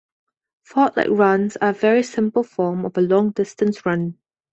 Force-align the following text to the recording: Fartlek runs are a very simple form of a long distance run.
Fartlek 0.67 1.09
runs 1.11 1.57
are 1.57 1.69
a 1.69 1.73
very 1.73 2.01
simple 2.01 2.41
form 2.43 2.85
of 2.85 2.97
a 2.97 3.01
long 3.01 3.29
distance 3.29 3.85
run. 3.85 4.17